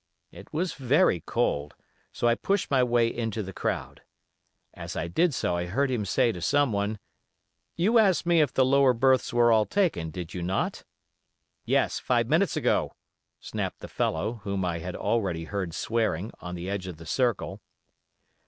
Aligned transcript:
It 0.31 0.51
was 0.51 0.73
very 0.73 1.19
cold, 1.27 1.75
so 2.11 2.27
I 2.27 2.33
pushed 2.33 2.71
my 2.71 2.81
way 2.81 3.07
into 3.07 3.43
the 3.43 3.53
crowd. 3.53 4.01
As 4.73 4.95
I 4.95 5.07
did 5.07 5.31
so 5.31 5.55
I 5.55 5.67
heard 5.67 5.91
him 5.91 6.05
say 6.05 6.31
to 6.31 6.41
someone: 6.41 6.97
'You 7.75 7.99
asked 7.99 8.25
me 8.25 8.41
if 8.41 8.51
the 8.51 8.65
lower 8.65 8.93
berths 8.93 9.31
were 9.31 9.51
all 9.51 9.67
taken, 9.67 10.09
did 10.09 10.33
you 10.33 10.41
not?' 10.41 10.85
'Yes, 11.65 11.99
five 11.99 12.27
minutes 12.27 12.57
ago!' 12.57 12.93
snapped 13.39 13.79
the 13.81 13.87
fellow, 13.87 14.41
whom 14.43 14.65
I 14.65 14.79
had 14.79 14.95
already 14.95 15.43
heard 15.43 15.71
swearing, 15.75 16.31
on 16.41 16.55
the 16.55 16.67
edge 16.67 16.87
of 16.87 16.97
the 16.97 17.05
circle. 17.05 17.61